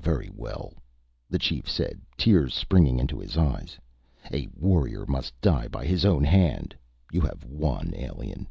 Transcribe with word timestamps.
"Very 0.00 0.30
well," 0.34 0.72
the 1.28 1.38
chief 1.38 1.68
said, 1.68 2.00
tears 2.16 2.54
springing 2.54 2.98
into 2.98 3.18
his 3.18 3.36
eyes. 3.36 3.78
"A 4.32 4.48
warrior 4.54 5.04
must 5.04 5.38
die 5.42 5.68
by 5.68 5.84
his 5.84 6.06
own 6.06 6.24
hand. 6.24 6.74
You 7.12 7.20
have 7.20 7.44
won, 7.44 7.92
alien." 7.94 8.46